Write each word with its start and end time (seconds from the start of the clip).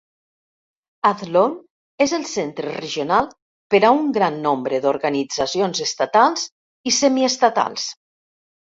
Athlone 1.09 2.05
és 2.05 2.15
el 2.19 2.25
centre 2.31 2.73
regional 2.79 3.29
per 3.75 3.83
a 3.85 3.93
un 4.01 4.11
gran 4.17 4.43
nombre 4.49 4.83
d'organitzacions 4.87 5.87
estatals 5.91 6.53
i 6.93 6.99
semiestatals. 7.05 7.91